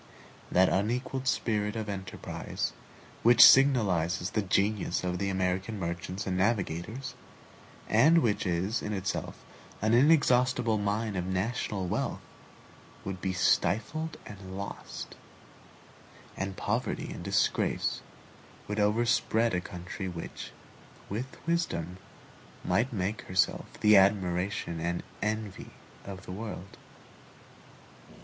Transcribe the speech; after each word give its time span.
That 0.51 0.67
unequaled 0.67 1.27
spirit 1.27 1.75
of 1.75 1.87
enterprise, 1.87 2.73
which 3.21 3.45
signalizes 3.45 4.31
the 4.31 4.41
genius 4.41 5.03
of 5.03 5.19
the 5.19 5.29
American 5.29 5.77
merchants 5.77 6.25
and 6.25 6.35
navigators, 6.35 7.13
and 7.87 8.23
which 8.23 8.47
is 8.47 8.81
in 8.81 8.93
itself 8.93 9.35
an 9.79 9.93
inexhaustible 9.93 10.79
mine 10.79 11.15
of 11.15 11.27
national 11.27 11.85
wealth, 11.87 12.23
would 13.05 13.21
be 13.21 13.31
stifled 13.31 14.17
and 14.25 14.57
lost, 14.57 15.13
and 16.35 16.57
poverty 16.57 17.11
and 17.13 17.21
disgrace 17.23 18.01
would 18.67 18.79
overspread 18.79 19.53
a 19.53 19.61
country 19.61 20.07
which, 20.07 20.51
with 21.09 21.37
wisdom, 21.45 21.97
might 22.65 22.91
make 22.91 23.21
herself 23.21 23.79
the 23.81 23.97
admiration 23.97 24.79
and 24.79 25.03
envy 25.21 25.69
of 26.05 26.25
the 26.25 26.31
world. 26.31 26.75